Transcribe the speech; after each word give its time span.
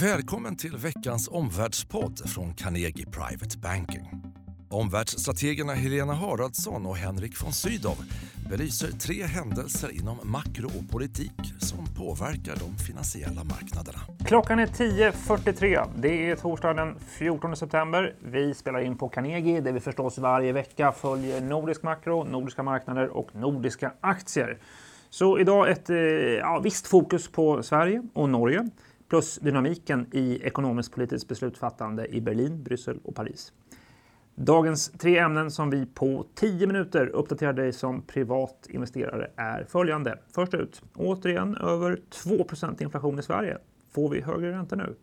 Välkommen 0.00 0.56
till 0.56 0.76
veckans 0.76 1.28
omvärldspodd 1.28 2.30
från 2.30 2.54
Carnegie 2.54 3.06
Private 3.06 3.58
Banking. 3.58 4.10
Omvärldsstrategerna 4.70 5.72
Helena 5.72 6.14
Haraldsson 6.14 6.86
och 6.86 6.96
Henrik 6.96 7.42
von 7.42 7.52
Sydow 7.52 7.96
belyser 8.50 8.88
tre 8.88 9.22
händelser 9.22 9.90
inom 9.92 10.16
makro 10.22 10.66
och 10.66 10.90
politik 10.90 11.32
som 11.58 11.86
påverkar 11.94 12.56
de 12.56 12.84
finansiella 12.84 13.44
marknaderna. 13.44 13.98
Klockan 14.26 14.58
är 14.58 14.66
10.43. 14.66 15.88
Det 15.96 16.30
är 16.30 16.36
torsdag 16.36 16.74
den 16.74 16.98
14 17.18 17.56
september. 17.56 18.14
Vi 18.20 18.54
spelar 18.54 18.80
in 18.80 18.98
på 18.98 19.08
Carnegie 19.08 19.60
där 19.60 19.72
vi 19.72 19.80
förstås 19.80 20.18
varje 20.18 20.52
vecka 20.52 20.92
följer 20.92 21.40
nordisk 21.40 21.82
makro, 21.82 22.24
nordiska 22.24 22.62
marknader 22.62 23.08
och 23.08 23.34
nordiska 23.34 23.92
aktier. 24.00 24.58
Så 25.10 25.38
idag 25.38 25.70
ett 25.70 25.90
eh, 25.90 25.96
ja, 25.96 26.60
visst 26.64 26.86
fokus 26.86 27.28
på 27.28 27.62
Sverige 27.62 28.02
och 28.14 28.28
Norge 28.28 28.70
plus 29.08 29.38
dynamiken 29.38 30.06
i 30.12 30.40
ekonomiskt 30.42 30.94
politiskt 30.94 31.28
beslutsfattande 31.28 32.06
i 32.06 32.20
Berlin, 32.20 32.62
Bryssel 32.62 32.98
och 33.04 33.14
Paris. 33.14 33.52
Dagens 34.34 34.90
tre 34.90 35.18
ämnen 35.18 35.50
som 35.50 35.70
vi 35.70 35.86
på 35.86 36.26
10 36.34 36.66
minuter 36.66 37.06
uppdaterar 37.06 37.52
dig 37.52 37.72
som 37.72 38.02
privat 38.02 38.66
investerare 38.70 39.30
är 39.36 39.64
följande. 39.64 40.18
Först 40.34 40.54
ut, 40.54 40.82
återigen 40.94 41.56
över 41.56 42.00
2% 42.10 42.82
inflation 42.82 43.18
i 43.18 43.22
Sverige. 43.22 43.58
Får 43.90 44.08
vi 44.08 44.20
högre 44.20 44.52
räntor 44.52 44.76
nu? 44.76 44.96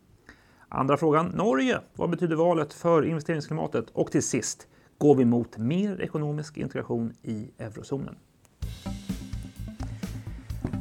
Andra 0.68 0.96
frågan, 0.96 1.26
Norge. 1.26 1.80
Vad 1.94 2.10
betyder 2.10 2.36
valet 2.36 2.72
för 2.72 3.04
investeringsklimatet? 3.04 3.90
Och 3.90 4.10
till 4.10 4.22
sist, 4.22 4.68
går 4.98 5.14
vi 5.14 5.24
mot 5.24 5.58
mer 5.58 6.00
ekonomisk 6.00 6.56
integration 6.56 7.12
i 7.22 7.50
eurozonen? 7.58 8.16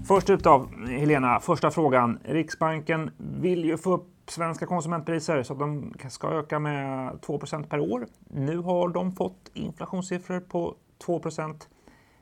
Först 0.07 0.29
ut 0.29 0.45
av 0.45 0.87
Helena, 0.87 1.39
första 1.39 1.71
frågan. 1.71 2.19
Riksbanken 2.23 3.11
vill 3.17 3.65
ju 3.65 3.77
få 3.77 3.93
upp 3.93 4.09
svenska 4.27 4.65
konsumentpriser 4.65 5.43
så 5.43 5.53
att 5.53 5.59
de 5.59 5.93
ska 6.09 6.29
öka 6.31 6.59
med 6.59 7.13
2% 7.13 7.67
per 7.67 7.79
år. 7.79 8.07
Nu 8.27 8.57
har 8.57 8.89
de 8.89 9.11
fått 9.11 9.51
inflationssiffror 9.53 10.39
på 10.39 10.75
2% 11.05 11.55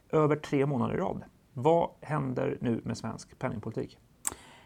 över 0.10 0.36
tre 0.36 0.66
månader 0.66 0.94
i 0.94 0.98
rad. 0.98 1.24
Vad 1.54 1.90
händer 2.02 2.58
nu 2.62 2.82
med 2.84 2.98
svensk 2.98 3.40
penningpolitik? 3.40 3.98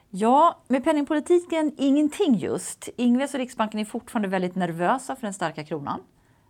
Ja, 0.10 0.62
med 0.68 0.84
penningpolitiken 0.84 1.72
ingenting 1.78 2.36
just. 2.36 2.90
Ingves 2.98 3.34
och 3.34 3.40
Riksbanken 3.40 3.80
är 3.80 3.86
fortfarande 3.86 4.28
väldigt 4.28 4.56
nervösa 4.56 5.16
för 5.16 5.22
den 5.22 5.34
starka 5.34 5.64
kronan. 5.64 6.00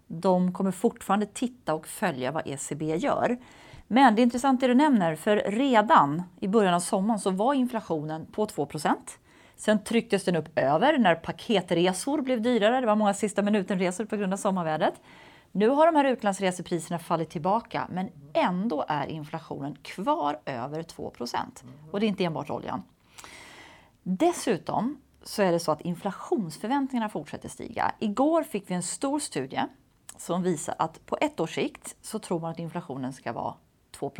De 0.07 0.53
kommer 0.53 0.71
fortfarande 0.71 1.25
titta 1.25 1.73
och 1.73 1.87
följa 1.87 2.31
vad 2.31 2.47
ECB 2.47 2.95
gör. 2.95 3.37
Men 3.87 4.15
det 4.15 4.21
är 4.21 4.23
intressant 4.23 4.61
det 4.61 4.67
du 4.67 4.75
nämner, 4.75 5.15
för 5.15 5.37
redan 5.37 6.23
i 6.39 6.47
början 6.47 6.73
av 6.73 6.79
sommaren 6.79 7.19
så 7.19 7.31
var 7.31 7.53
inflationen 7.53 8.25
på 8.25 8.45
2% 8.45 8.95
Sen 9.55 9.83
trycktes 9.83 10.23
den 10.23 10.35
upp 10.35 10.59
över 10.59 10.97
när 10.97 11.15
paketresor 11.15 12.21
blev 12.21 12.41
dyrare. 12.41 12.79
Det 12.81 12.87
var 12.87 12.95
många 12.95 13.13
sista 13.13 13.41
minuten-resor 13.41 14.05
på 14.05 14.15
grund 14.15 14.33
av 14.33 14.37
sommarvädret. 14.37 15.01
Nu 15.51 15.69
har 15.69 15.85
de 15.85 15.95
här 15.95 16.05
utlandsresepriserna 16.05 16.99
fallit 16.99 17.29
tillbaka, 17.29 17.87
men 17.89 18.09
ändå 18.33 18.85
är 18.87 19.07
inflationen 19.07 19.75
kvar 19.81 20.39
över 20.45 20.83
2% 20.83 21.37
Och 21.91 21.99
det 21.99 22.05
är 22.05 22.07
inte 22.07 22.23
enbart 22.23 22.49
oljan. 22.49 22.83
Dessutom 24.03 24.97
så 25.23 25.41
är 25.41 25.51
det 25.51 25.59
så 25.59 25.71
att 25.71 25.81
inflationsförväntningarna 25.81 27.09
fortsätter 27.09 27.49
stiga. 27.49 27.91
Igår 27.99 28.43
fick 28.43 28.69
vi 28.69 28.75
en 28.75 28.83
stor 28.83 29.19
studie 29.19 29.61
som 30.17 30.43
visar 30.43 30.75
att 30.79 31.05
på 31.05 31.17
ett 31.21 31.39
års 31.39 31.55
sikt 31.55 31.95
så 32.01 32.19
tror 32.19 32.39
man 32.39 32.51
att 32.51 32.59
inflationen 32.59 33.13
ska 33.13 33.33
vara 33.33 33.53
2 33.95 34.11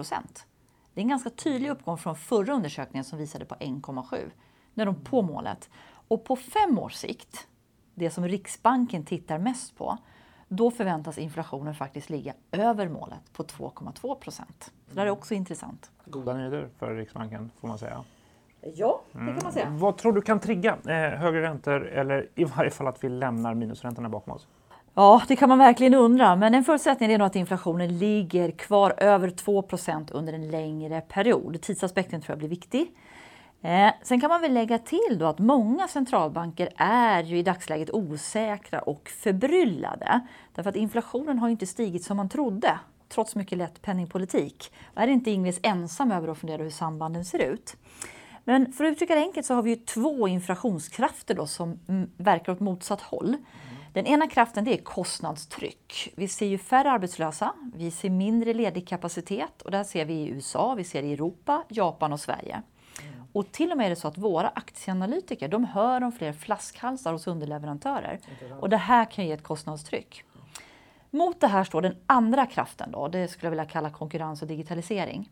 Det 0.93 1.01
är 1.01 1.01
en 1.01 1.07
ganska 1.07 1.29
tydlig 1.29 1.69
uppgång 1.69 1.97
från 1.97 2.15
förra 2.15 2.53
undersökningen 2.53 3.03
som 3.03 3.19
visade 3.19 3.45
på 3.45 3.55
1,7. 3.55 4.31
Nu 4.73 4.81
är 4.81 4.85
de 4.85 4.95
på 4.95 5.21
målet. 5.21 5.69
Och 6.07 6.23
på 6.23 6.35
fem 6.35 6.79
års 6.79 6.93
sikt, 6.93 7.47
det 7.93 8.09
som 8.09 8.27
Riksbanken 8.27 9.05
tittar 9.05 9.37
mest 9.37 9.77
på, 9.77 9.97
då 10.47 10.71
förväntas 10.71 11.17
inflationen 11.17 11.75
faktiskt 11.75 12.09
ligga 12.09 12.33
över 12.51 12.89
målet 12.89 13.33
på 13.33 13.43
2,2 13.43 14.15
procent. 14.15 14.71
Så 14.87 14.95
det 14.95 15.01
är 15.01 15.09
också 15.09 15.33
intressant. 15.33 15.91
Goda 16.05 16.33
nyheter 16.33 16.69
för 16.79 16.95
Riksbanken 16.95 17.51
får 17.59 17.67
man 17.67 17.77
säga. 17.77 18.03
Ja, 18.61 19.01
det 19.11 19.19
kan 19.19 19.39
man 19.43 19.51
säga. 19.51 19.65
Mm. 19.65 19.79
Vad 19.79 19.97
tror 19.97 20.13
du 20.13 20.21
kan 20.21 20.39
trigga 20.39 20.77
eh, 20.85 21.19
högre 21.19 21.41
räntor 21.41 21.87
eller 21.87 22.29
i 22.35 22.43
varje 22.43 22.71
fall 22.71 22.87
att 22.87 23.03
vi 23.03 23.09
lämnar 23.09 23.53
minusräntorna 23.53 24.09
bakom 24.09 24.33
oss? 24.33 24.47
Ja, 24.97 25.21
det 25.27 25.35
kan 25.35 25.49
man 25.49 25.57
verkligen 25.57 25.93
undra. 25.93 26.35
Men 26.35 26.53
en 26.53 26.63
förutsättning 26.63 27.11
är 27.11 27.17
nog 27.17 27.25
att 27.25 27.35
inflationen 27.35 27.97
ligger 27.97 28.51
kvar 28.51 28.93
över 28.97 29.29
2% 29.29 30.09
under 30.11 30.33
en 30.33 30.51
längre 30.51 31.01
period. 31.01 31.61
Tidsaspekten 31.61 32.21
tror 32.21 32.31
jag 32.31 32.37
blir 32.37 32.49
viktig. 32.49 32.91
Eh, 33.61 33.89
sen 34.03 34.21
kan 34.21 34.29
man 34.29 34.41
väl 34.41 34.53
lägga 34.53 34.77
till 34.77 35.17
då 35.19 35.25
att 35.25 35.39
många 35.39 35.87
centralbanker 35.87 36.69
är 36.77 37.23
ju 37.23 37.37
i 37.37 37.43
dagsläget 37.43 37.89
osäkra 37.93 38.79
och 38.79 39.09
förbryllade. 39.09 40.19
Därför 40.55 40.69
att 40.69 40.75
inflationen 40.75 41.39
har 41.39 41.49
inte 41.49 41.67
stigit 41.67 42.03
som 42.03 42.17
man 42.17 42.29
trodde, 42.29 42.79
trots 43.09 43.35
mycket 43.35 43.57
lätt 43.57 43.81
penningpolitik. 43.81 44.73
Och 44.93 45.01
är 45.01 45.07
inte 45.07 45.31
Ingves 45.31 45.59
ensam 45.63 46.11
över 46.11 46.27
att 46.27 46.37
fundera 46.37 46.63
hur 46.63 46.69
sambanden 46.69 47.25
ser 47.25 47.39
ut. 47.39 47.75
Men 48.43 48.73
för 48.73 48.83
att 48.83 48.91
uttrycka 48.91 49.15
det 49.15 49.21
enkelt 49.21 49.45
så 49.45 49.53
har 49.53 49.61
vi 49.61 49.69
ju 49.69 49.75
två 49.75 50.27
inflationskrafter 50.27 51.35
då 51.35 51.47
som 51.47 51.79
mm, 51.87 52.09
verkar 52.17 52.51
åt 52.51 52.59
motsatt 52.59 53.01
håll. 53.01 53.37
Den 53.95 54.07
ena 54.07 54.27
kraften 54.27 54.65
det 54.65 54.73
är 54.73 54.83
kostnadstryck. 54.83 56.13
Vi 56.15 56.27
ser 56.27 56.45
ju 56.45 56.57
färre 56.57 56.91
arbetslösa, 56.91 57.53
vi 57.75 57.91
ser 57.91 58.09
mindre 58.09 58.53
ledig 58.53 58.87
kapacitet 58.87 59.61
och 59.61 59.71
det 59.71 59.77
här 59.77 59.83
ser 59.83 60.05
vi 60.05 60.13
i 60.13 60.27
USA, 60.27 60.73
vi 60.73 60.83
ser 60.83 61.03
i 61.03 61.13
Europa, 61.13 61.63
Japan 61.69 62.13
och 62.13 62.19
Sverige. 62.19 62.61
Och 63.33 63.51
till 63.51 63.71
och 63.71 63.77
med 63.77 63.85
är 63.85 63.89
det 63.89 63.95
så 63.95 64.07
att 64.07 64.17
våra 64.17 64.47
aktieanalytiker 64.47 65.47
de 65.47 65.65
hör 65.65 66.03
om 66.03 66.11
fler 66.11 66.33
flaskhalsar 66.33 67.13
hos 67.13 67.27
underleverantörer. 67.27 68.19
Och 68.59 68.69
det 68.69 68.77
här 68.77 69.05
kan 69.05 69.25
ge 69.25 69.31
ett 69.31 69.43
kostnadstryck. 69.43 70.23
Mot 71.09 71.41
det 71.41 71.47
här 71.47 71.63
står 71.63 71.81
den 71.81 71.95
andra 72.05 72.45
kraften, 72.45 72.91
då, 72.91 73.07
det 73.07 73.27
skulle 73.27 73.45
jag 73.45 73.51
vilja 73.51 73.65
kalla 73.65 73.89
konkurrens 73.89 74.41
och 74.41 74.47
digitalisering. 74.47 75.29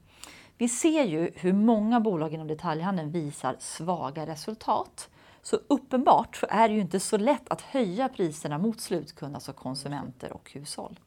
Vi 0.57 0.69
ser 0.69 1.03
ju 1.03 1.31
hur 1.35 1.53
många 1.53 1.99
bolag 1.99 2.33
inom 2.33 2.47
detaljhandeln 2.47 3.11
visar 3.11 3.55
svaga 3.59 4.25
resultat. 4.25 5.09
Så 5.43 5.59
uppenbart 5.67 6.35
så 6.35 6.45
är 6.49 6.67
det 6.67 6.73
ju 6.73 6.81
inte 6.81 6.99
så 6.99 7.17
lätt 7.17 7.49
att 7.49 7.61
höja 7.61 8.09
priserna 8.09 8.57
mot 8.57 8.81
slutkund, 8.81 9.35
alltså 9.35 9.53
konsumenter 9.53 10.33
och 10.33 10.51
hushåll. 10.53 10.99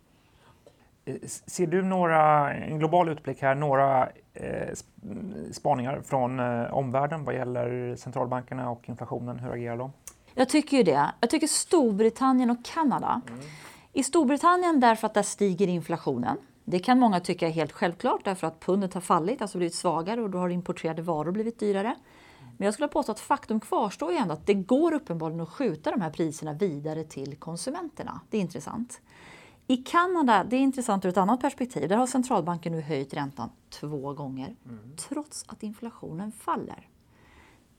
Eh, 1.04 1.14
ser 1.26 1.66
du 1.66 1.82
några, 1.82 2.54
en 2.54 2.78
global 2.78 3.08
utblick 3.08 3.42
här, 3.42 3.54
några 3.54 4.08
eh, 4.34 4.74
spaningar 5.52 6.00
från 6.04 6.40
eh, 6.40 6.74
omvärlden 6.74 7.24
vad 7.24 7.34
gäller 7.34 7.96
centralbankerna 7.96 8.70
och 8.70 8.88
inflationen? 8.88 9.38
Hur 9.38 9.52
agerar 9.52 9.76
de? 9.76 9.92
Jag 10.34 10.48
tycker 10.48 10.76
ju 10.76 10.82
det. 10.82 11.10
Jag 11.20 11.30
tycker 11.30 11.46
Storbritannien 11.46 12.50
och 12.50 12.64
Kanada. 12.64 13.20
Mm. 13.28 13.40
I 13.92 14.02
Storbritannien 14.02 14.80
därför 14.80 15.06
att 15.06 15.14
där 15.14 15.22
stiger 15.22 15.68
inflationen. 15.68 16.38
Det 16.64 16.78
kan 16.78 16.98
många 16.98 17.20
tycka 17.20 17.46
är 17.46 17.50
helt 17.50 17.72
självklart 17.72 18.24
därför 18.24 18.46
att 18.46 18.60
pundet 18.60 18.94
har 18.94 19.00
fallit, 19.00 19.42
alltså 19.42 19.58
blivit 19.58 19.74
svagare 19.74 20.20
och 20.20 20.30
då 20.30 20.38
har 20.38 20.48
importerade 20.48 21.02
varor 21.02 21.32
blivit 21.32 21.58
dyrare. 21.58 21.94
Men 22.56 22.64
jag 22.64 22.74
skulle 22.74 22.88
påstå 22.88 23.12
att 23.12 23.20
faktum 23.20 23.60
kvarstår 23.60 24.12
ju 24.12 24.18
ändå 24.18 24.34
att 24.34 24.46
det 24.46 24.54
går 24.54 24.92
uppenbarligen 24.92 25.40
att 25.40 25.48
skjuta 25.48 25.90
de 25.90 26.00
här 26.00 26.10
priserna 26.10 26.52
vidare 26.52 27.04
till 27.04 27.36
konsumenterna. 27.36 28.20
Det 28.30 28.36
är 28.36 28.40
intressant. 28.40 29.00
I 29.66 29.76
Kanada, 29.76 30.44
det 30.44 30.56
är 30.56 30.60
intressant 30.60 31.04
ur 31.04 31.08
ett 31.08 31.16
annat 31.16 31.40
perspektiv, 31.40 31.88
där 31.88 31.96
har 31.96 32.06
centralbanken 32.06 32.72
nu 32.72 32.80
höjt 32.80 33.14
räntan 33.14 33.50
två 33.70 34.12
gånger 34.12 34.56
mm. 34.64 34.96
trots 34.96 35.44
att 35.48 35.62
inflationen 35.62 36.32
faller. 36.32 36.88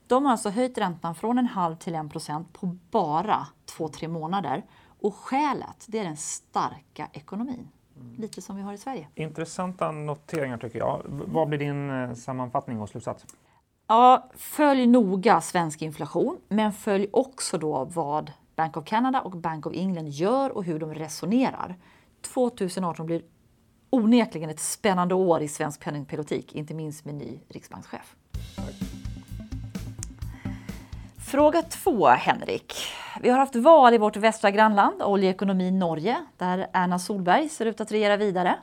De 0.06 0.24
har 0.24 0.32
alltså 0.32 0.50
höjt 0.50 0.78
räntan 0.78 1.14
från 1.14 1.38
en 1.38 1.46
halv 1.46 1.76
till 1.76 1.94
en 1.94 2.08
procent 2.08 2.52
på 2.52 2.76
bara 2.90 3.46
två, 3.64 3.88
tre 3.88 4.08
månader. 4.08 4.64
Och 5.00 5.14
skälet, 5.14 5.86
det 5.88 5.98
är 5.98 6.04
den 6.04 6.16
starka 6.16 7.08
ekonomin. 7.12 7.68
Mm. 7.96 8.14
Lite 8.16 8.42
som 8.42 8.56
vi 8.56 8.62
har 8.62 8.72
i 8.72 8.78
Sverige. 8.78 9.08
Intressanta 9.14 9.90
noteringar 9.90 10.58
tycker 10.58 10.78
jag. 10.78 11.02
Vad 11.06 11.48
blir 11.48 11.58
din 11.58 11.90
eh, 11.90 12.14
sammanfattning 12.14 12.80
och 12.80 12.88
slutsats? 12.88 13.26
Ja, 13.90 14.28
följ 14.34 14.86
noga 14.86 15.40
svensk 15.40 15.82
inflation, 15.82 16.38
men 16.48 16.72
följ 16.72 17.08
också 17.12 17.58
då 17.58 17.84
vad 17.84 18.32
Bank 18.56 18.76
of 18.76 18.84
Canada 18.84 19.20
och 19.20 19.36
Bank 19.36 19.66
of 19.66 19.72
England 19.76 20.08
gör 20.08 20.50
och 20.50 20.64
hur 20.64 20.78
de 20.78 20.94
resonerar. 20.94 21.76
2018 22.34 23.06
blir 23.06 23.22
onekligen 23.90 24.50
ett 24.50 24.60
spännande 24.60 25.14
år 25.14 25.42
i 25.42 25.48
svensk 25.48 25.80
penningpolitik, 25.80 26.54
inte 26.54 26.74
minst 26.74 27.04
med 27.04 27.14
ny 27.14 27.40
riksbankschef. 27.48 28.16
Fråga 31.26 31.62
två, 31.62 32.06
Henrik. 32.06 32.74
Vi 33.20 33.30
har 33.30 33.38
haft 33.38 33.56
val 33.56 33.94
i 33.94 33.98
vårt 33.98 34.16
västra 34.16 34.50
grannland, 34.50 35.02
oljeekonomin 35.02 35.78
Norge, 35.78 36.16
där 36.36 36.66
Erna 36.72 36.98
Solberg 36.98 37.48
ser 37.48 37.66
ut 37.66 37.80
att 37.80 37.92
regera 37.92 38.16
vidare. 38.16 38.58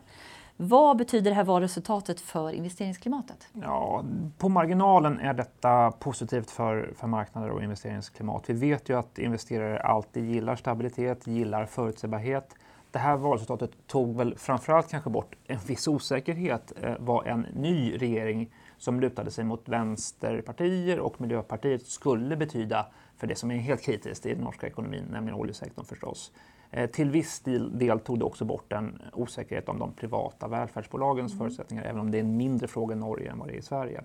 Vad 0.58 0.98
betyder 0.98 1.32
det 1.32 1.36
här 1.36 1.44
valresultatet 1.44 2.22
för 2.22 2.52
investeringsklimatet? 2.52 3.48
Ja, 3.54 4.04
på 4.38 4.50
marginalen 4.50 5.20
är 5.20 5.34
detta 5.34 5.92
positivt 5.92 6.52
för, 6.52 6.94
för 6.98 7.08
marknader 7.08 7.50
och 7.50 7.64
investeringsklimat. 7.64 8.44
Vi 8.48 8.54
vet 8.54 8.90
ju 8.90 9.00
att 9.00 9.20
investerare 9.20 9.80
alltid 9.80 10.26
gillar 10.26 10.56
stabilitet, 10.56 11.28
gillar 11.28 11.66
förutsägbarhet. 11.66 12.56
Det 12.92 13.00
här 13.00 13.18
valresultatet 13.18 13.72
tog 13.88 14.18
väl 14.18 14.38
framförallt 14.38 14.90
kanske 14.90 15.10
bort 15.10 15.36
en 15.46 15.60
viss 15.68 15.88
osäkerhet 15.88 16.74
eh, 16.82 16.94
vad 17.00 17.28
en 17.28 17.42
ny 17.42 17.98
regering 17.98 18.50
som 18.78 19.00
lutade 19.00 19.32
sig 19.32 19.44
mot 19.44 19.70
vänsterpartier 19.70 21.00
och 21.00 21.22
Miljöpartiet 21.22 21.88
skulle 21.88 22.36
betyda 22.36 22.86
för 23.18 23.28
det 23.28 23.36
som 23.36 23.52
är 23.52 23.58
helt 23.58 23.82
kritiskt 23.82 24.26
i 24.26 24.34
den 24.34 24.44
norska 24.44 24.68
ekonomin, 24.68 25.06
nämligen 25.12 25.40
oljesektorn 25.40 25.86
förstås. 25.86 26.32
Eh, 26.72 26.90
till 26.90 27.10
viss 27.10 27.40
del, 27.40 28.00
tog 28.00 28.20
det 28.20 28.26
också 28.26 28.46
bort 28.46 28.74
en 28.74 29.02
osäkerhet 29.14 29.70
om 29.70 29.80
de 29.80 29.94
privata 29.94 30.48
välfärdsbolagens 30.48 31.32
mm. 31.34 31.40
förutsättningar, 31.40 31.84
även 31.84 32.02
om 32.02 32.12
det 32.12 32.18
är 32.18 32.24
en 32.24 32.38
mindre 32.38 32.68
fråga 32.68 32.96
i 32.96 33.00
Norge 33.00 33.32
än 33.32 33.40
vad 33.40 33.48
det 33.48 33.54
är 33.54 33.58
i 33.58 33.62
Sverige. 33.62 34.04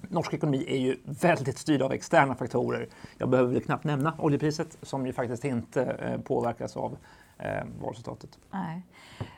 Norsk 0.00 0.34
ekonomi 0.34 0.64
är 0.68 0.78
ju 0.78 0.96
väldigt 1.04 1.58
styrd 1.58 1.82
av 1.82 1.92
externa 1.92 2.34
faktorer. 2.34 2.88
Jag 3.18 3.28
behöver 3.28 3.60
knappt 3.60 3.84
nämna 3.84 4.14
oljepriset 4.18 4.78
som 4.82 5.06
ju 5.06 5.12
faktiskt 5.12 5.44
inte 5.44 5.82
eh, 5.84 6.20
påverkas 6.20 6.76
av 6.76 6.96
eh, 7.38 7.64
valresultatet. 7.80 8.38
Nej. 8.50 8.82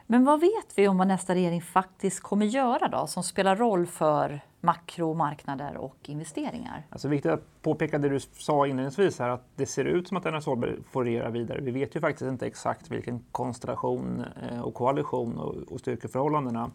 Men 0.07 0.25
vad 0.25 0.41
vet 0.41 0.73
vi 0.75 0.89
om 0.89 0.99
vad 0.99 1.09
nästa 1.09 1.35
regering 1.35 1.63
faktiskt 1.63 2.21
kommer 2.21 2.47
göra 2.47 2.89
då, 2.89 3.07
som 3.07 3.23
spelar 3.23 3.57
roll 3.57 3.87
för 3.87 4.41
makromarknader 4.61 5.77
och 5.77 5.97
investeringar? 6.03 6.87
Alltså 6.91 7.09
viktigt 7.09 7.33
att 7.33 7.63
påpeka 7.63 7.99
det 7.99 8.09
du 8.09 8.21
sa 8.21 8.67
inledningsvis 8.67 9.19
här, 9.19 9.29
att 9.29 9.45
det 9.57 9.67
ser 9.67 9.85
ut 9.85 10.09
som 10.09 10.17
att 10.17 10.27
Anna 10.27 10.41
Solberg 10.41 10.77
får 10.91 11.05
regera 11.05 11.31
vidare. 11.31 11.61
Vi 11.61 11.71
vet 11.71 11.97
ju 11.97 12.01
faktiskt 12.01 12.29
inte 12.29 12.47
exakt 12.47 12.91
vilken 12.91 13.25
konstellation 13.33 14.25
eh, 14.51 14.61
och 14.61 14.75
koalition 14.75 15.39
och, 15.39 15.55
och 15.73 15.81
styrkeförhållandena. 15.81 16.71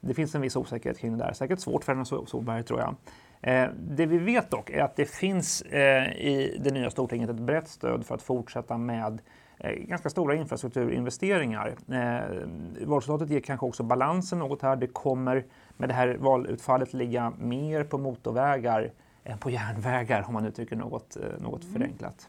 Det 0.00 0.14
finns 0.14 0.34
en 0.34 0.40
viss 0.40 0.56
osäkerhet 0.56 0.98
kring 0.98 1.18
det 1.18 1.24
där. 1.24 1.32
Säkert 1.32 1.60
svårt 1.60 1.84
för 1.84 1.92
Anna 1.92 2.04
Solberg 2.04 2.62
tror 2.62 2.80
jag. 2.80 2.94
Eh, 3.40 3.70
det 3.78 4.06
vi 4.06 4.18
vet 4.18 4.50
dock 4.50 4.70
är 4.70 4.82
att 4.82 4.96
det 4.96 5.04
finns 5.04 5.62
eh, 5.62 6.12
i 6.12 6.60
det 6.64 6.70
nya 6.70 6.90
Stortinget 6.90 7.30
ett 7.30 7.36
brett 7.36 7.68
stöd 7.68 8.06
för 8.06 8.14
att 8.14 8.22
fortsätta 8.22 8.78
med 8.78 9.20
ganska 9.58 10.10
stora 10.10 10.34
infrastrukturinvesteringar. 10.34 11.74
Eh, 11.88 12.86
valresultatet 12.86 13.30
ger 13.30 13.40
kanske 13.40 13.66
också 13.66 13.82
balansen 13.82 14.38
något 14.38 14.62
här. 14.62 14.76
Det 14.76 14.86
kommer 14.86 15.44
med 15.76 15.88
det 15.88 15.94
här 15.94 16.16
valutfallet 16.20 16.94
ligga 16.94 17.32
mer 17.38 17.84
på 17.84 17.98
motorvägar 17.98 18.92
än 19.24 19.38
på 19.38 19.50
järnvägar 19.50 20.24
om 20.28 20.34
man 20.34 20.46
uttrycker 20.46 20.76
något, 20.76 21.16
eh, 21.16 21.22
något 21.38 21.62
mm. 21.62 21.74
förenklat. 21.74 22.28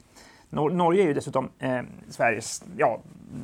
Nor 0.49 0.69
Norge 0.69 1.03
är 1.03 1.07
ju 1.07 1.13
dessutom 1.13 1.49
eh, 1.59 1.81
Sveriges 2.09 2.63
ja, 2.77 2.99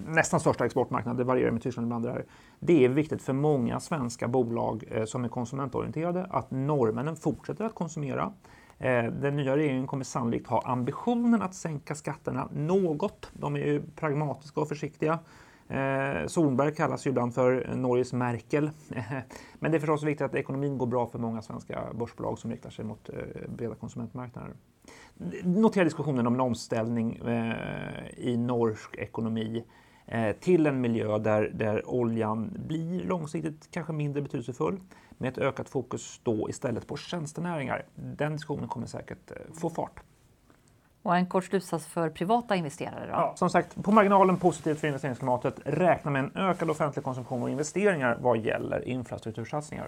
nästan 0.07 0.39
största 0.39 0.65
exportmarknad, 0.65 1.17
det 1.17 1.23
varierar 1.23 1.51
med 1.51 1.61
Tyskland 1.61 1.87
ibland. 1.87 2.23
Det 2.59 2.85
är 2.85 2.89
viktigt 2.89 3.21
för 3.21 3.33
många 3.33 3.79
svenska 3.79 4.27
bolag 4.27 4.83
eh, 4.91 5.05
som 5.05 5.23
är 5.23 5.29
konsumentorienterade 5.29 6.27
att 6.29 6.51
norrmännen 6.51 7.15
fortsätter 7.15 7.65
att 7.65 7.75
konsumera. 7.75 8.33
Eh, 8.83 9.03
den 9.03 9.35
nya 9.35 9.57
regeringen 9.57 9.87
kommer 9.87 10.03
sannolikt 10.03 10.47
ha 10.47 10.61
ambitionen 10.65 11.41
att 11.41 11.55
sänka 11.55 11.95
skatterna 11.95 12.49
något. 12.53 13.31
De 13.33 13.55
är 13.55 13.59
ju 13.59 13.81
pragmatiska 13.95 14.61
och 14.61 14.67
försiktiga. 14.67 15.19
Eh, 15.67 16.27
Solberg 16.27 16.75
kallas 16.75 17.07
ju 17.07 17.09
ibland 17.09 17.33
för 17.33 17.75
Norges 17.75 18.13
Merkel. 18.13 18.69
Men 19.59 19.71
det 19.71 19.77
är 19.77 19.79
förstås 19.79 20.03
viktigt 20.03 20.25
att 20.25 20.35
ekonomin 20.35 20.77
går 20.77 20.87
bra 20.87 21.07
för 21.07 21.19
många 21.19 21.41
svenska 21.41 21.83
börsbolag 21.93 22.39
som 22.39 22.51
riktar 22.51 22.69
sig 22.69 22.85
mot 22.85 23.09
eh, 23.09 23.15
breda 23.49 23.75
konsumentmarknader. 23.75 24.53
Notera 25.43 25.83
diskussionen 25.83 26.27
om 26.27 26.33
en 26.33 26.41
omställning 26.41 27.15
eh, 27.15 27.55
i 28.17 28.37
norsk 28.37 28.95
ekonomi 28.95 29.63
till 30.39 30.67
en 30.67 30.81
miljö 30.81 31.17
där, 31.17 31.51
där 31.53 31.89
oljan 31.89 32.51
blir 32.67 33.03
långsiktigt 33.03 33.71
kanske 33.71 33.93
mindre 33.93 34.21
betydelsefull 34.21 34.79
med 35.17 35.29
ett 35.29 35.37
ökat 35.37 35.69
fokus 35.69 36.19
då 36.23 36.49
istället 36.49 36.87
på 36.87 36.97
tjänstenäringar. 36.97 37.85
Den 37.95 38.31
diskussionen 38.31 38.67
kommer 38.67 38.87
säkert 38.87 39.31
eh, 39.31 39.37
få 39.53 39.69
fart. 39.69 39.99
Och 41.03 41.15
en 41.15 41.27
kort 41.27 41.43
slutsats 41.43 41.87
för 41.87 42.09
privata 42.09 42.55
investerare? 42.55 43.05
Då? 43.05 43.11
Ja, 43.11 43.33
som 43.35 43.49
sagt, 43.49 43.83
på 43.83 43.91
marginalen 43.91 44.37
positivt 44.37 44.79
för 44.79 44.87
investeringsklimatet. 44.87 45.59
Räkna 45.65 46.11
med 46.11 46.23
en 46.23 46.31
ökad 46.35 46.69
offentlig 46.69 47.05
konsumtion 47.05 47.43
och 47.43 47.49
investeringar 47.49 48.17
vad 48.21 48.37
gäller 48.37 48.87
infrastruktursatsningar. 48.87 49.87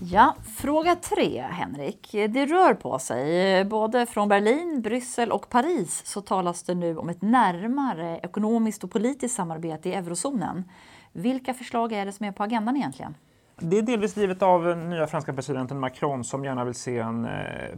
Ja, 0.00 0.34
fråga 0.56 0.94
tre, 0.94 1.40
Henrik. 1.40 2.08
Det 2.12 2.46
rör 2.46 2.74
på 2.74 2.98
sig. 2.98 3.64
Både 3.64 4.06
från 4.06 4.28
Berlin, 4.28 4.80
Bryssel 4.82 5.32
och 5.32 5.48
Paris 5.48 6.02
så 6.06 6.20
talas 6.20 6.62
det 6.62 6.74
nu 6.74 6.96
om 6.96 7.08
ett 7.08 7.22
närmare 7.22 8.20
ekonomiskt 8.22 8.84
och 8.84 8.90
politiskt 8.90 9.36
samarbete 9.36 9.88
i 9.88 9.94
eurozonen. 9.94 10.64
Vilka 11.12 11.54
förslag 11.54 11.92
är 11.92 12.06
det 12.06 12.12
som 12.12 12.26
är 12.26 12.32
på 12.32 12.42
agendan 12.42 12.76
egentligen? 12.76 13.14
Det 13.58 13.78
är 13.78 13.82
delvis 13.82 14.14
drivet 14.14 14.42
av 14.42 14.78
nya 14.78 15.06
franska 15.06 15.32
presidenten 15.32 15.80
Macron 15.80 16.24
som 16.24 16.44
gärna 16.44 16.64
vill 16.64 16.74
se 16.74 16.98
en 16.98 17.24
eh, 17.24 17.30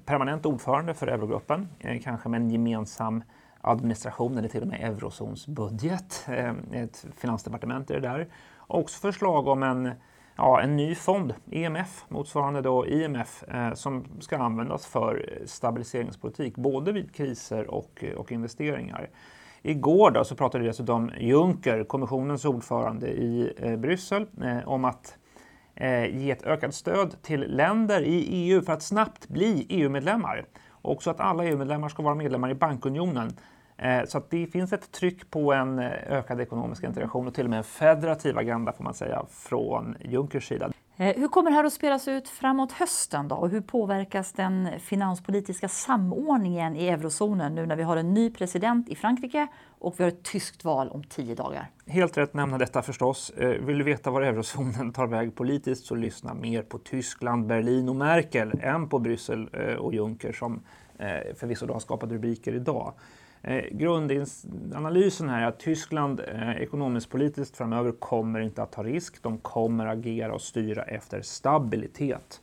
permanent 0.04 0.46
ordförande 0.46 0.94
för 0.94 1.06
eurogruppen, 1.06 1.68
eh, 1.78 2.00
kanske 2.02 2.28
med 2.28 2.40
en 2.40 2.50
gemensam 2.50 3.22
administration 3.60 4.38
eller 4.38 4.48
till 4.48 4.62
och 4.62 4.68
med 4.68 4.80
eurozonsbudget. 4.80 6.26
Eh, 6.28 6.52
ett 6.72 7.06
finansdepartement 7.16 7.90
är 7.90 7.94
det 7.94 8.08
där. 8.08 8.28
Också 8.66 9.00
förslag 9.00 9.48
om 9.48 9.62
en, 9.62 9.90
ja, 10.38 10.60
en 10.60 10.76
ny 10.76 10.94
fond, 10.94 11.34
EMF, 11.50 12.04
motsvarande 12.08 12.60
då 12.60 12.86
IMF, 12.86 13.44
eh, 13.48 13.74
som 13.74 14.04
ska 14.20 14.38
användas 14.38 14.86
för 14.86 15.38
stabiliseringspolitik, 15.46 16.56
både 16.56 16.92
vid 16.92 17.14
kriser 17.14 17.70
och, 17.70 18.04
eh, 18.04 18.14
och 18.14 18.32
investeringar. 18.32 19.10
Igår 19.62 20.10
då 20.10 20.24
så 20.24 20.34
pratade 20.36 20.64
dessutom 20.64 21.10
Juncker, 21.18 21.84
kommissionens 21.84 22.44
ordförande 22.44 23.08
i 23.08 23.52
eh, 23.56 23.76
Bryssel, 23.76 24.26
eh, 24.42 24.68
om 24.68 24.84
att 24.84 25.18
eh, 25.74 26.16
ge 26.16 26.30
ett 26.30 26.42
ökat 26.42 26.74
stöd 26.74 27.22
till 27.22 27.40
länder 27.56 28.02
i 28.02 28.26
EU 28.28 28.62
för 28.62 28.72
att 28.72 28.82
snabbt 28.82 29.28
bli 29.28 29.66
EU-medlemmar. 29.68 30.44
Också 30.82 31.10
att 31.10 31.20
alla 31.20 31.44
EU-medlemmar 31.44 31.88
ska 31.88 32.02
vara 32.02 32.14
medlemmar 32.14 32.50
i 32.50 32.54
bankunionen. 32.54 33.36
Eh, 33.78 34.04
så 34.04 34.22
det 34.28 34.46
finns 34.46 34.72
ett 34.72 34.92
tryck 34.92 35.30
på 35.30 35.52
en 35.52 35.78
eh, 35.78 35.92
ökad 36.06 36.40
ekonomisk 36.40 36.84
integration 36.84 37.26
och 37.26 37.34
till 37.34 37.44
och 37.44 37.50
med 37.50 37.56
en 37.56 37.64
federativ 37.64 38.38
agenda 38.38 38.72
får 38.72 38.84
man 38.84 38.94
säga 38.94 39.24
från 39.30 39.96
Junckers 40.00 40.48
sida. 40.48 40.70
Eh, 40.96 41.16
hur 41.16 41.28
kommer 41.28 41.50
det 41.50 41.56
här 41.56 41.64
att 41.64 41.72
spelas 41.72 42.08
ut 42.08 42.28
framåt 42.28 42.72
hösten 42.72 43.28
då? 43.28 43.36
Och 43.36 43.50
hur 43.50 43.60
påverkas 43.60 44.32
den 44.32 44.68
finanspolitiska 44.80 45.68
samordningen 45.68 46.76
i 46.76 46.88
eurozonen 46.88 47.54
nu 47.54 47.66
när 47.66 47.76
vi 47.76 47.82
har 47.82 47.96
en 47.96 48.14
ny 48.14 48.30
president 48.30 48.88
i 48.88 48.94
Frankrike 48.94 49.46
och 49.78 49.94
vi 49.96 50.04
har 50.04 50.08
ett 50.08 50.22
tyskt 50.22 50.64
val 50.64 50.88
om 50.88 51.04
tio 51.04 51.34
dagar? 51.34 51.70
Helt 51.86 52.18
rätt 52.18 52.34
nämna 52.34 52.58
detta 52.58 52.82
förstås. 52.82 53.32
Vill 53.36 53.78
du 53.78 53.84
veta 53.84 54.10
var 54.10 54.22
eurozonen 54.22 54.92
tar 54.92 55.06
väg 55.06 55.34
politiskt 55.34 55.86
så 55.86 55.94
lyssna 55.94 56.34
mer 56.34 56.62
på 56.62 56.78
Tyskland, 56.78 57.46
Berlin 57.46 57.88
och 57.88 57.96
Merkel 57.96 58.52
än 58.62 58.88
på 58.88 58.98
Bryssel 58.98 59.48
och 59.78 59.94
Juncker 59.94 60.32
som 60.32 60.60
förvisso 61.36 61.72
har 61.72 61.80
skapat 61.80 62.10
rubriker 62.10 62.54
idag. 62.54 62.94
Eh, 63.42 63.64
grundanalysen 63.70 65.28
här 65.28 65.42
är 65.42 65.46
att 65.46 65.60
Tyskland 65.60 66.20
eh, 66.20 66.62
ekonomiskt 66.62 67.10
politiskt 67.10 67.56
framöver 67.56 67.92
kommer 67.92 68.40
inte 68.40 68.62
att 68.62 68.72
ta 68.72 68.82
risk. 68.82 69.22
De 69.22 69.38
kommer 69.38 69.86
agera 69.86 70.34
och 70.34 70.42
styra 70.42 70.82
efter 70.82 71.22
stabilitet. 71.22 72.40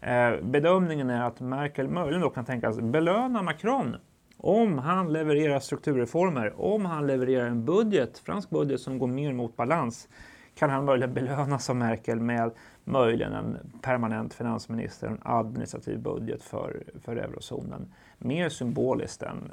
Eh, 0.00 0.32
bedömningen 0.42 1.10
är 1.10 1.22
att 1.22 1.40
Merkel 1.40 1.88
möjligen 1.88 2.20
då 2.20 2.30
kan 2.30 2.44
tänkas 2.44 2.80
belöna 2.80 3.42
Macron 3.42 3.96
om 4.36 4.78
han 4.78 5.12
levererar 5.12 5.60
strukturreformer, 5.60 6.60
om 6.60 6.84
han 6.84 7.06
levererar 7.06 7.46
en 7.46 7.64
budget, 7.64 8.18
fransk 8.18 8.50
budget 8.50 8.80
som 8.80 8.98
går 8.98 9.06
mer 9.06 9.32
mot 9.32 9.56
balans, 9.56 10.08
kan 10.54 10.70
han 10.70 10.84
möjligen 10.84 11.14
belönas 11.14 11.70
av 11.70 11.76
Merkel 11.76 12.20
med 12.20 12.50
möjligen 12.84 13.32
en 13.32 13.58
permanent 13.82 14.34
finansminister, 14.34 15.06
en 15.06 15.18
administrativ 15.22 15.98
budget 15.98 16.42
för, 16.42 16.84
för 17.02 17.16
eurozonen. 17.16 17.92
Mer 18.18 18.48
symboliskt 18.48 19.22
än 19.22 19.52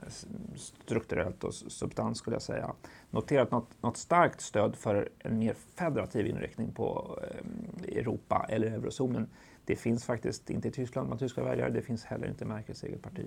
strukturellt 0.56 1.44
och 1.44 1.54
substans 1.54 2.18
skulle 2.18 2.36
jag 2.36 2.42
säga. 2.42 2.74
Notera 3.10 3.42
att 3.42 3.52
något, 3.52 3.70
något 3.82 3.98
starkt 3.98 4.42
stöd 4.42 4.76
för 4.76 5.10
en 5.20 5.40
mer 5.40 5.54
federativ 5.54 6.28
inriktning 6.28 6.72
på 6.72 7.20
eh, 7.24 7.98
Europa 7.98 8.46
eller 8.50 8.68
eurozonen, 8.68 9.28
det 9.66 9.76
finns 9.76 10.06
faktiskt 10.06 10.50
inte 10.50 10.68
i 10.68 10.72
Tyskland 10.72 11.08
bland 11.08 11.20
tyska 11.20 11.44
väljare, 11.44 11.70
det 11.70 11.82
finns 11.82 12.06
heller 12.06 12.28
inte 12.28 12.44
i 12.44 12.48
Merkels 12.48 12.84
eget 12.84 13.02
parti. 13.02 13.26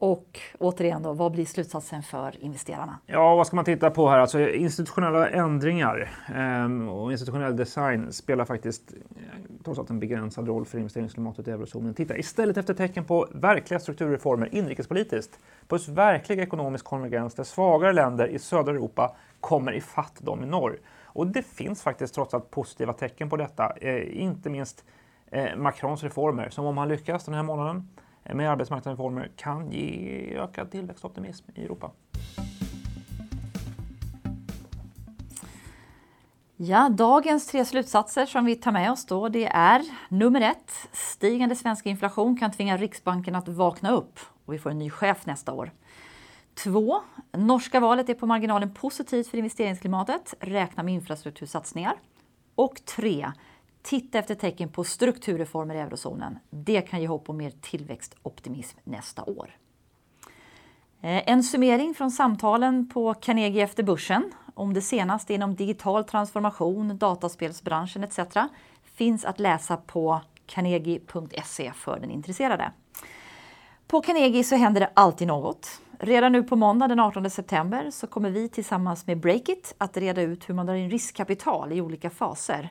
Och 0.00 0.40
återigen, 0.58 1.02
då, 1.02 1.12
vad 1.12 1.32
blir 1.32 1.44
slutsatsen 1.44 2.02
för 2.02 2.44
investerarna? 2.44 2.98
Ja, 3.06 3.34
vad 3.36 3.46
ska 3.46 3.56
man 3.56 3.64
titta 3.64 3.90
på 3.90 4.08
här? 4.08 4.18
Alltså, 4.18 4.48
institutionella 4.48 5.30
ändringar 5.30 6.10
eh, 6.34 6.88
och 6.88 7.12
institutionell 7.12 7.56
design 7.56 8.12
spelar 8.12 8.44
faktiskt 8.44 8.92
eh, 8.92 9.22
trots 9.64 9.78
allt 9.78 9.90
en 9.90 10.00
begränsad 10.00 10.46
roll 10.46 10.64
för 10.66 10.78
investeringsklimatet 10.78 11.48
i 11.48 11.50
eurozonen. 11.50 11.94
Titta 11.94 12.16
istället 12.16 12.56
efter 12.56 12.74
tecken 12.74 13.04
på 13.04 13.28
verkliga 13.32 13.80
strukturreformer 13.80 14.54
inrikespolitiskt, 14.54 15.38
på 15.68 15.78
verklig 15.88 16.38
ekonomisk 16.38 16.84
konvergens 16.84 17.34
där 17.34 17.44
svagare 17.44 17.92
länder 17.92 18.26
i 18.26 18.38
södra 18.38 18.72
Europa 18.72 19.16
kommer 19.40 19.72
ifatt 19.72 20.18
dem 20.20 20.44
i 20.44 20.46
norr. 20.46 20.78
Och 21.04 21.26
det 21.26 21.42
finns 21.42 21.82
faktiskt 21.82 22.14
trots 22.14 22.34
allt 22.34 22.50
positiva 22.50 22.92
tecken 22.92 23.30
på 23.30 23.36
detta, 23.36 23.72
eh, 23.80 24.22
inte 24.22 24.50
minst 24.50 24.84
eh, 25.30 25.56
Macrons 25.56 26.02
reformer 26.02 26.48
som 26.48 26.66
om 26.66 26.78
han 26.78 26.88
lyckas 26.88 27.24
den 27.24 27.34
här 27.34 27.42
månaden 27.42 27.88
Eh, 28.24 28.34
med 28.34 28.50
arbetsmarknadsreformer 28.50 29.30
kan 29.36 29.70
ge 29.70 30.34
ökad 30.36 30.70
tillväxtoptimism 30.70 31.50
i 31.54 31.64
Europa. 31.64 31.90
Ja, 36.56 36.88
dagens 36.88 37.46
tre 37.46 37.64
slutsatser 37.64 38.26
som 38.26 38.44
vi 38.44 38.56
tar 38.56 38.72
med 38.72 38.92
oss 38.92 39.06
då 39.06 39.28
det 39.28 39.46
är 39.46 39.82
nummer 40.08 40.40
ett. 40.40 40.72
Stigande 40.92 41.56
svensk 41.56 41.86
inflation 41.86 42.36
kan 42.36 42.52
tvinga 42.52 42.76
Riksbanken 42.76 43.34
att 43.34 43.48
vakna 43.48 43.90
upp 43.90 44.18
och 44.44 44.54
vi 44.54 44.58
får 44.58 44.70
en 44.70 44.78
ny 44.78 44.90
chef 44.90 45.26
nästa 45.26 45.52
år. 45.52 45.70
Två. 46.54 47.00
Norska 47.32 47.80
valet 47.80 48.08
är 48.08 48.14
på 48.14 48.26
marginalen 48.26 48.74
positivt 48.74 49.28
för 49.28 49.38
investeringsklimatet. 49.38 50.34
Räkna 50.40 50.82
med 50.82 50.94
infrastruktursatsningar. 50.94 51.94
Och 52.54 52.84
tre 52.84 53.32
titta 53.82 54.18
efter 54.18 54.34
tecken 54.34 54.68
på 54.68 54.84
strukturreformer 54.84 55.74
i 55.74 55.78
eurozonen. 55.78 56.38
Det 56.50 56.80
kan 56.80 57.00
ge 57.00 57.06
hopp 57.06 57.30
om 57.30 57.36
mer 57.36 57.52
tillväxtoptimism 57.60 58.78
nästa 58.84 59.24
år. 59.24 59.56
Eh, 61.00 61.30
en 61.30 61.42
summering 61.42 61.94
från 61.94 62.10
samtalen 62.10 62.88
på 62.88 63.14
Carnegie 63.14 63.64
efter 63.64 63.82
börsen 63.82 64.32
om 64.54 64.74
det 64.74 64.80
senaste 64.80 65.34
inom 65.34 65.54
digital 65.54 66.04
transformation, 66.04 66.98
dataspelsbranschen 66.98 68.04
etc. 68.04 68.18
finns 68.82 69.24
att 69.24 69.40
läsa 69.40 69.76
på 69.76 70.20
carnegie.se 70.46 71.72
för 71.72 72.00
den 72.00 72.10
intresserade. 72.10 72.72
På 73.86 74.00
Carnegie 74.00 74.44
så 74.44 74.56
händer 74.56 74.80
det 74.80 74.90
alltid 74.94 75.28
något. 75.28 75.80
Redan 75.98 76.32
nu 76.32 76.42
på 76.42 76.56
måndag 76.56 76.88
den 76.88 77.00
18 77.00 77.30
september 77.30 77.90
så 77.90 78.06
kommer 78.06 78.30
vi 78.30 78.48
tillsammans 78.48 79.06
med 79.06 79.20
Breakit 79.20 79.74
att 79.78 79.96
reda 79.96 80.22
ut 80.22 80.48
hur 80.48 80.54
man 80.54 80.66
drar 80.66 80.74
in 80.74 80.90
riskkapital 80.90 81.72
i 81.72 81.80
olika 81.80 82.10
faser. 82.10 82.70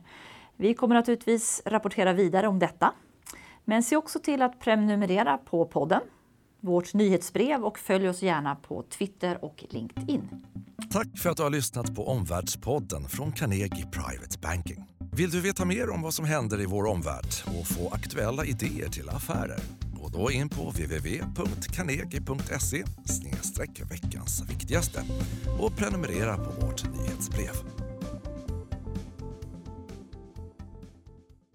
Vi 0.61 0.73
kommer 0.73 0.95
naturligtvis 0.95 1.61
rapportera 1.65 2.13
vidare 2.13 2.47
om 2.47 2.59
detta. 2.59 2.93
Men 3.65 3.83
se 3.83 3.95
också 3.95 4.19
till 4.19 4.41
att 4.41 4.59
prenumerera 4.59 5.37
på 5.37 5.65
podden, 5.65 6.01
vårt 6.59 6.93
nyhetsbrev 6.93 7.63
och 7.63 7.79
följ 7.79 8.09
oss 8.09 8.21
gärna 8.21 8.55
på 8.55 8.83
Twitter 8.83 9.45
och 9.45 9.65
LinkedIn. 9.69 10.29
Tack 10.91 11.17
för 11.17 11.29
att 11.29 11.37
du 11.37 11.43
har 11.43 11.49
lyssnat 11.49 11.95
på 11.95 12.07
Omvärldspodden 12.07 13.03
från 13.03 13.31
Carnegie 13.31 13.85
Private 13.91 14.39
Banking. 14.41 14.85
Vill 15.11 15.29
du 15.29 15.41
veta 15.41 15.65
mer 15.65 15.89
om 15.89 16.01
vad 16.01 16.13
som 16.13 16.25
händer 16.25 16.61
i 16.61 16.65
vår 16.65 16.85
omvärld 16.85 17.33
och 17.59 17.67
få 17.67 17.89
aktuella 17.89 18.45
idéer 18.45 18.89
till 18.89 19.09
affärer? 19.09 19.59
Gå 20.01 20.09
då 20.09 20.31
in 20.31 20.49
på 20.49 20.69
www.carnegie.se 20.69 22.83
veckans 23.89 24.49
viktigaste 24.49 25.03
och 25.59 25.77
prenumerera 25.77 26.37
på 26.37 26.65
vårt 26.65 26.97
nyhetsbrev. 26.97 27.78